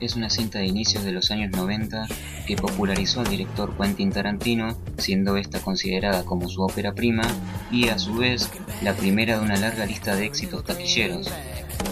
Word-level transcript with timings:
es 0.00 0.16
una 0.16 0.30
cinta 0.30 0.58
de 0.58 0.66
inicios 0.66 1.04
de 1.04 1.12
los 1.12 1.30
años 1.30 1.52
90 1.52 2.08
que 2.46 2.56
popularizó 2.56 3.20
al 3.20 3.28
director 3.28 3.76
Quentin 3.76 4.10
Tarantino, 4.10 4.76
siendo 4.98 5.36
esta 5.36 5.60
considerada 5.60 6.24
como 6.24 6.48
su 6.48 6.62
ópera 6.62 6.92
prima 6.92 7.22
y 7.70 7.88
a 7.88 7.98
su 7.98 8.14
vez 8.14 8.50
la 8.82 8.94
primera 8.94 9.38
de 9.38 9.44
una 9.44 9.56
larga 9.56 9.86
lista 9.86 10.16
de 10.16 10.24
éxitos 10.24 10.64
taquilleros. 10.64 11.30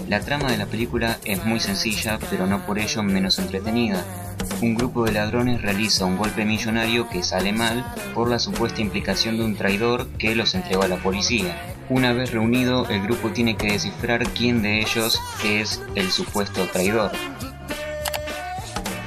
La 0.09 0.21
trama 0.21 0.51
de 0.51 0.57
la 0.57 0.67
película 0.67 1.19
es 1.25 1.45
muy 1.45 1.61
sencilla, 1.61 2.19
pero 2.31 2.47
no 2.47 2.65
por 2.67 2.79
ello 2.79 3.03
menos 3.03 3.39
entretenida. 3.39 4.28
Un 4.61 4.75
grupo 4.75 5.05
de 5.05 5.13
ladrones 5.13 5.63
realiza 5.63 6.05
un 6.05 6.17
golpe 6.17 6.45
millonario 6.45 7.09
que 7.09 7.23
sale 7.23 7.53
mal 7.53 7.85
por 8.15 8.29
la 8.29 8.39
supuesta 8.39 8.81
implicación 8.81 9.37
de 9.37 9.45
un 9.45 9.55
traidor 9.55 10.09
que 10.19 10.35
los 10.35 10.55
entregó 10.55 10.83
a 10.83 10.89
la 10.89 10.97
policía. 10.97 11.77
Una 11.89 12.13
vez 12.13 12.33
reunido, 12.33 12.89
el 12.89 13.03
grupo 13.03 13.31
tiene 13.31 13.57
que 13.57 13.73
descifrar 13.73 14.29
quién 14.31 14.61
de 14.63 14.81
ellos 14.81 15.21
es 15.45 15.81
el 15.95 16.11
supuesto 16.11 16.67
traidor. 16.67 17.13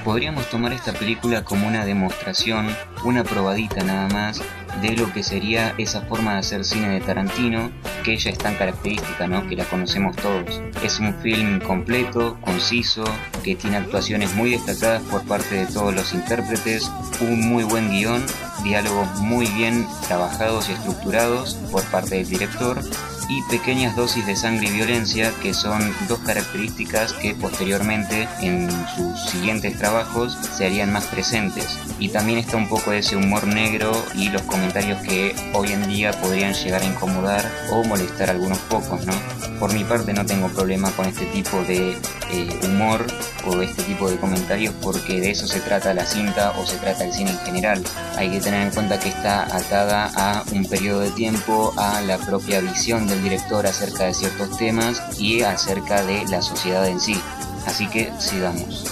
Podríamos 0.03 0.49
tomar 0.49 0.73
esta 0.73 0.93
película 0.93 1.43
como 1.43 1.67
una 1.67 1.85
demostración, 1.85 2.67
una 3.03 3.23
probadita 3.23 3.83
nada 3.83 4.07
más, 4.07 4.41
de 4.81 4.95
lo 4.95 5.11
que 5.11 5.23
sería 5.23 5.73
esa 5.77 6.01
forma 6.01 6.33
de 6.33 6.39
hacer 6.39 6.63
cine 6.65 6.89
de 6.89 7.01
Tarantino, 7.01 7.71
que 8.03 8.13
ella 8.13 8.31
es 8.31 8.37
tan 8.37 8.55
característica, 8.55 9.27
¿no? 9.27 9.47
Que 9.47 9.55
la 9.55 9.65
conocemos 9.65 10.15
todos. 10.15 10.61
Es 10.83 10.99
un 10.99 11.13
film 11.15 11.59
completo, 11.59 12.37
conciso, 12.41 13.03
que 13.43 13.55
tiene 13.55 13.77
actuaciones 13.77 14.33
muy 14.33 14.51
destacadas 14.51 15.01
por 15.03 15.23
parte 15.23 15.55
de 15.55 15.65
todos 15.65 15.93
los 15.93 16.13
intérpretes, 16.13 16.91
un 17.19 17.47
muy 17.47 17.63
buen 17.63 17.89
guion, 17.91 18.23
diálogos 18.63 19.07
muy 19.19 19.47
bien 19.47 19.87
trabajados 20.07 20.69
y 20.69 20.73
estructurados 20.73 21.55
por 21.71 21.83
parte 21.85 22.15
del 22.15 22.27
director 22.27 22.81
y 23.31 23.41
pequeñas 23.43 23.95
dosis 23.95 24.25
de 24.25 24.35
sangre 24.35 24.67
y 24.67 24.71
violencia 24.71 25.31
que 25.41 25.53
son 25.53 25.95
dos 26.09 26.19
características 26.19 27.13
que 27.13 27.33
posteriormente 27.33 28.27
en 28.41 28.69
sus 28.93 29.17
siguientes 29.29 29.77
trabajos 29.77 30.37
se 30.57 30.65
harían 30.65 30.91
más 30.91 31.05
presentes. 31.05 31.79
Y 31.97 32.09
también 32.09 32.39
está 32.39 32.57
un 32.57 32.67
poco 32.67 32.91
ese 32.91 33.15
humor 33.15 33.47
negro 33.47 33.93
y 34.15 34.27
los 34.27 34.41
comentarios 34.41 35.01
que 35.03 35.33
hoy 35.53 35.71
en 35.71 35.87
día 35.87 36.11
podrían 36.11 36.53
llegar 36.53 36.81
a 36.81 36.85
incomodar 36.85 37.49
o 37.71 37.85
molestar 37.85 38.27
a 38.27 38.33
algunos 38.33 38.59
pocos, 38.59 39.05
¿no? 39.05 39.13
Por 39.59 39.73
mi 39.73 39.85
parte 39.85 40.11
no 40.11 40.25
tengo 40.25 40.49
problema 40.49 40.91
con 40.91 41.05
este 41.05 41.25
tipo 41.27 41.63
de 41.63 41.95
eh, 42.31 42.59
humor 42.63 43.05
o 43.45 43.61
este 43.61 43.83
tipo 43.83 44.09
de 44.09 44.17
comentarios 44.17 44.73
porque 44.81 45.19
de 45.19 45.31
eso 45.31 45.47
se 45.47 45.59
trata 45.59 45.93
la 45.93 46.05
cinta 46.05 46.53
o 46.57 46.65
se 46.65 46.77
trata 46.77 47.05
el 47.05 47.13
cine 47.13 47.31
en 47.31 47.39
general. 47.39 47.83
Hay 48.17 48.29
que 48.29 48.39
tener 48.39 48.61
en 48.61 48.71
cuenta 48.71 48.99
que 48.99 49.09
está 49.09 49.43
atada 49.55 50.11
a 50.15 50.43
un 50.51 50.65
periodo 50.65 51.01
de 51.01 51.11
tiempo, 51.11 51.73
a 51.77 52.01
la 52.01 52.17
propia 52.17 52.59
visión 52.61 53.07
del 53.07 53.21
director 53.23 53.65
acerca 53.65 54.05
de 54.05 54.13
ciertos 54.13 54.57
temas 54.57 55.01
y 55.19 55.41
acerca 55.41 56.03
de 56.03 56.25
la 56.27 56.41
sociedad 56.41 56.87
en 56.87 56.99
sí. 56.99 57.19
Así 57.65 57.87
que 57.87 58.11
sigamos. 58.19 58.85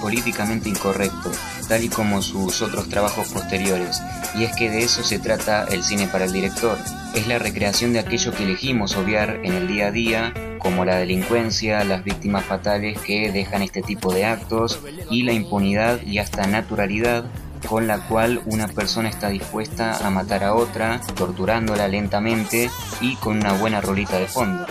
Políticamente 0.00 0.68
incorrecto, 0.68 1.30
tal 1.68 1.84
y 1.84 1.88
como 1.88 2.22
sus 2.22 2.62
otros 2.62 2.88
trabajos 2.88 3.28
posteriores, 3.28 4.02
y 4.34 4.44
es 4.44 4.54
que 4.54 4.70
de 4.70 4.82
eso 4.82 5.02
se 5.02 5.18
trata 5.18 5.64
el 5.64 5.82
cine 5.82 6.06
para 6.06 6.24
el 6.24 6.32
director. 6.32 6.78
Es 7.14 7.26
la 7.26 7.38
recreación 7.38 7.92
de 7.92 8.00
aquello 8.00 8.32
que 8.32 8.44
elegimos 8.44 8.96
obviar 8.96 9.40
en 9.42 9.54
el 9.54 9.68
día 9.68 9.88
a 9.88 9.90
día, 9.90 10.34
como 10.58 10.84
la 10.84 10.96
delincuencia, 10.96 11.82
las 11.84 12.04
víctimas 12.04 12.44
fatales 12.44 12.98
que 13.00 13.32
dejan 13.32 13.62
este 13.62 13.82
tipo 13.82 14.12
de 14.12 14.24
actos 14.24 14.80
y 15.10 15.24
la 15.24 15.32
impunidad 15.32 16.00
y 16.02 16.18
hasta 16.18 16.46
naturalidad 16.46 17.24
con 17.66 17.86
la 17.86 17.98
cual 17.98 18.42
una 18.46 18.68
persona 18.68 19.08
está 19.08 19.28
dispuesta 19.28 20.06
a 20.06 20.10
matar 20.10 20.44
a 20.44 20.54
otra, 20.54 21.00
torturándola 21.14 21.88
lentamente 21.88 22.70
y 23.00 23.16
con 23.16 23.38
una 23.38 23.52
buena 23.52 23.80
rolita 23.80 24.18
de 24.18 24.26
fondo. 24.26 24.66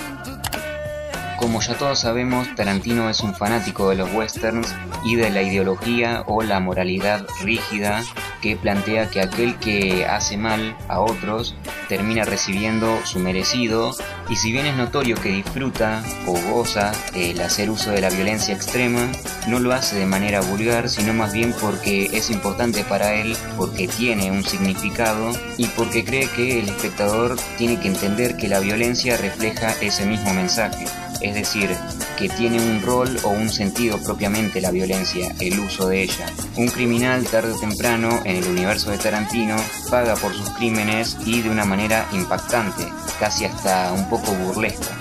Como 1.41 1.59
ya 1.59 1.75
todos 1.75 1.97
sabemos, 1.97 2.53
Tarantino 2.56 3.09
es 3.09 3.22
un 3.22 3.34
fanático 3.34 3.90
de 3.90 3.96
los 3.96 4.13
westerns 4.13 4.75
y 5.03 5.16
de 5.16 5.31
la 5.31 5.41
ideología 5.41 6.24
o 6.28 6.44
la 6.44 6.59
moralidad 6.59 7.25
rígida 7.41 8.03
que 8.44 8.56
plantea 8.56 9.09
que 9.09 9.22
aquel 9.22 9.56
que 9.56 10.06
hace 10.06 10.38
mal 10.38 10.78
a 10.88 11.00
otros 11.00 11.56
termina 11.90 12.25
recibiendo 12.25 12.96
su 13.06 13.18
merecido 13.18 13.91
y 14.29 14.35
si 14.35 14.52
bien 14.52 14.68
es 14.68 14.75
notorio 14.75 15.16
que 15.16 15.29
disfruta 15.29 16.03
o 16.28 16.34
goza 16.52 16.91
el 17.16 17.41
hacer 17.41 17.72
uso 17.72 17.90
de 17.90 18.02
la 18.02 18.12
violencia 18.12 18.53
extrema, 18.53 19.12
no 19.47 19.59
lo 19.59 19.73
hace 19.73 19.96
de 19.96 20.06
manera 20.06 20.41
vulgar, 20.41 20.90
sino 20.90 21.12
más 21.12 21.34
bien 21.34 21.56
porque 21.59 22.06
es 22.13 22.29
importante 22.29 22.84
para 22.84 23.16
él, 23.16 23.35
porque 23.58 23.88
tiene 23.88 24.29
un 24.29 24.44
significado 24.44 25.31
y 25.58 25.66
porque 25.69 26.06
cree 26.06 26.29
que 26.29 26.59
el 26.59 26.69
espectador 26.69 27.35
tiene 27.58 27.79
que 27.79 27.88
entender 27.88 28.38
que 28.38 28.47
la 28.47 28.59
violencia 28.59 29.18
refleja 29.18 29.73
ese 29.81 30.06
mismo 30.06 30.35
mensaje 30.35 30.85
es 31.21 31.33
decir, 31.35 31.69
que 32.17 32.29
tiene 32.29 32.61
un 32.61 32.81
rol 32.81 33.17
o 33.23 33.29
un 33.29 33.49
sentido 33.49 33.97
propiamente 33.97 34.61
la 34.61 34.71
violencia, 34.71 35.33
el 35.39 35.59
uso 35.59 35.87
de 35.87 36.03
ella. 36.03 36.25
Un 36.55 36.67
criminal 36.67 37.23
tarde 37.25 37.53
o 37.53 37.59
temprano 37.59 38.21
en 38.25 38.37
el 38.37 38.47
universo 38.47 38.91
de 38.91 38.97
Tarantino 38.97 39.55
paga 39.89 40.15
por 40.15 40.33
sus 40.33 40.49
crímenes 40.51 41.17
y 41.25 41.41
de 41.41 41.49
una 41.49 41.65
manera 41.65 42.07
impactante, 42.11 42.83
casi 43.19 43.45
hasta 43.45 43.91
un 43.93 44.09
poco 44.09 44.33
burlesca. 44.33 44.97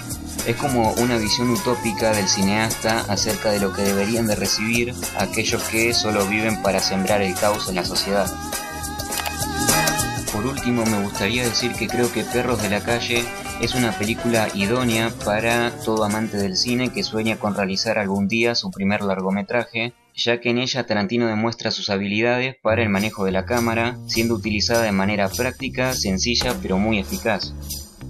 Es 0.46 0.56
como 0.56 0.92
una 0.94 1.18
visión 1.18 1.50
utópica 1.50 2.12
del 2.12 2.26
cineasta 2.26 3.04
acerca 3.08 3.50
de 3.50 3.60
lo 3.60 3.72
que 3.72 3.82
deberían 3.82 4.26
de 4.26 4.36
recibir 4.36 4.94
aquellos 5.18 5.62
que 5.64 5.92
solo 5.92 6.26
viven 6.26 6.62
para 6.62 6.80
sembrar 6.80 7.20
el 7.20 7.34
caos 7.34 7.68
en 7.68 7.74
la 7.74 7.84
sociedad. 7.84 8.32
Por 10.40 10.52
último, 10.52 10.86
me 10.86 11.02
gustaría 11.02 11.44
decir 11.44 11.72
que 11.74 11.86
creo 11.86 12.10
que 12.10 12.24
Perros 12.24 12.62
de 12.62 12.70
la 12.70 12.80
Calle 12.80 13.22
es 13.60 13.74
una 13.74 13.92
película 13.92 14.48
idónea 14.54 15.12
para 15.22 15.70
todo 15.84 16.02
amante 16.02 16.38
del 16.38 16.56
cine 16.56 16.90
que 16.90 17.02
sueña 17.02 17.38
con 17.38 17.54
realizar 17.54 17.98
algún 17.98 18.26
día 18.26 18.54
su 18.54 18.70
primer 18.70 19.02
largometraje, 19.02 19.92
ya 20.14 20.40
que 20.40 20.48
en 20.48 20.56
ella 20.56 20.86
Tarantino 20.86 21.26
demuestra 21.26 21.70
sus 21.70 21.90
habilidades 21.90 22.56
para 22.62 22.82
el 22.82 22.88
manejo 22.88 23.26
de 23.26 23.32
la 23.32 23.44
cámara, 23.44 23.98
siendo 24.06 24.34
utilizada 24.34 24.84
de 24.84 24.92
manera 24.92 25.28
práctica, 25.28 25.92
sencilla 25.92 26.56
pero 26.62 26.78
muy 26.78 26.98
eficaz. 26.98 27.52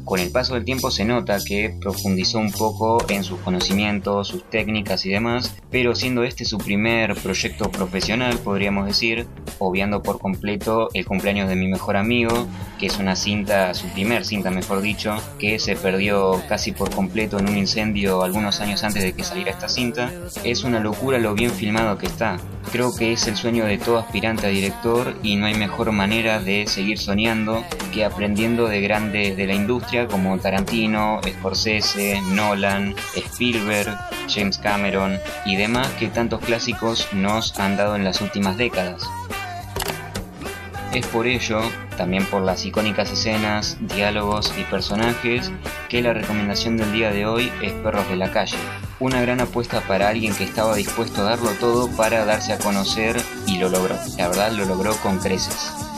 Con 0.05 0.19
el 0.19 0.31
paso 0.33 0.55
del 0.55 0.65
tiempo 0.65 0.91
se 0.91 1.05
nota 1.05 1.39
que 1.45 1.77
profundizó 1.81 2.39
un 2.39 2.51
poco 2.51 2.99
en 3.09 3.23
sus 3.23 3.39
conocimientos, 3.41 4.29
sus 4.29 4.43
técnicas 4.51 5.07
y 5.07 5.11
demás, 5.11 5.55
pero 5.71 5.95
siendo 5.95 6.25
este 6.25 6.45
su 6.45 6.59
primer 6.59 7.15
proyecto 7.15 7.71
profesional, 7.71 8.39
podríamos 8.39 8.87
decir, 8.87 9.27
obviando 9.59 10.03
por 10.03 10.19
completo 10.19 10.89
el 10.95 11.07
cumpleaños 11.07 11.49
de 11.49 11.57
mi 11.57 11.69
mejor 11.69 11.97
amigo, 11.97 12.49
que 12.79 12.87
es 12.87 12.99
una 12.99 13.15
cinta, 13.15 13.73
su 13.75 13.87
primer 13.89 14.25
cinta 14.25 14.51
mejor 14.51 14.81
dicho, 14.81 15.17
que 15.39 15.59
se 15.59 15.77
perdió 15.77 16.43
casi 16.49 16.73
por 16.73 16.91
completo 16.93 17.39
en 17.39 17.49
un 17.49 17.57
incendio 17.57 18.23
algunos 18.23 18.61
años 18.61 18.83
antes 18.83 19.03
de 19.03 19.13
que 19.13 19.23
saliera 19.23 19.53
esta 19.53 19.69
cinta, 19.69 20.11
es 20.43 20.65
una 20.65 20.81
locura 20.81 21.19
lo 21.19 21.35
bien 21.35 21.51
filmado 21.51 21.99
que 21.99 22.07
está. 22.07 22.39
Creo 22.73 22.95
que 22.95 23.13
es 23.13 23.27
el 23.27 23.37
sueño 23.37 23.65
de 23.65 23.79
todo 23.79 23.99
aspirante 23.99 24.47
a 24.47 24.51
director 24.51 25.17
y 25.23 25.37
no 25.37 25.47
hay 25.47 25.55
mejor 25.55 25.93
manera 25.93 26.41
de 26.41 26.67
seguir 26.67 26.99
soñando 26.99 27.65
que 27.93 28.05
aprendiendo 28.05 28.69
de 28.69 28.81
grandes 28.81 29.37
de 29.37 29.47
la 29.47 29.55
como 30.09 30.39
Tarantino, 30.39 31.21
Scorsese, 31.27 32.21
Nolan, 32.33 32.95
Spielberg, 33.17 33.97
James 34.29 34.59
Cameron 34.59 35.19
y 35.45 35.57
demás 35.57 35.89
que 35.99 36.09
tantos 36.09 36.41
clásicos 36.41 37.09
nos 37.13 37.59
han 37.59 37.77
dado 37.77 37.97
en 37.97 38.05
las 38.05 38.21
últimas 38.21 38.57
décadas. 38.57 39.03
Es 40.93 41.07
por 41.07 41.27
ello, 41.27 41.61
también 41.97 42.25
por 42.25 42.43
las 42.43 42.65
icónicas 42.65 43.13
escenas, 43.13 43.79
diálogos 43.81 44.53
y 44.59 44.65
personajes, 44.65 45.53
que 45.89 46.03
la 46.03 46.13
recomendación 46.13 46.77
del 46.77 46.93
día 46.93 47.11
de 47.11 47.27
hoy 47.27 47.53
es 47.63 47.73
Perros 47.73 48.09
de 48.09 48.17
la 48.17 48.33
Calle. 48.33 48.59
Una 48.99 49.21
gran 49.21 49.41
apuesta 49.41 49.81
para 49.83 50.09
alguien 50.09 50.35
que 50.35 50.45
estaba 50.45 50.75
dispuesto 50.75 51.23
a 51.23 51.25
darlo 51.25 51.51
todo 51.61 51.89
para 51.97 52.25
darse 52.25 52.53
a 52.53 52.59
conocer 52.59 53.21
y 53.47 53.59
lo 53.59 53.69
logró. 53.69 53.97
La 54.19 54.29
verdad 54.29 54.53
lo 54.53 54.65
logró 54.65 54.95
con 54.97 55.19
creces. 55.19 55.90